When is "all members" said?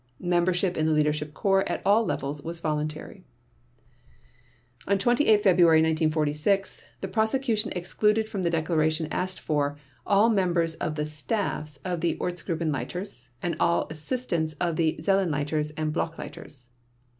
10.03-10.73